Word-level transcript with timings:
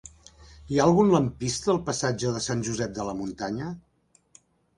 Hi 0.69 0.77
ha 0.77 0.87
algun 0.91 1.11
lampista 1.15 1.69
al 1.73 1.81
passatge 1.89 2.33
de 2.39 2.41
Sant 2.47 2.65
Josep 2.69 2.97
de 2.97 3.07
la 3.11 3.15
Muntanya? 3.21 3.71